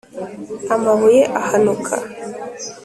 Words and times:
Amabuye 0.75 1.21
ahanuka 1.39 1.93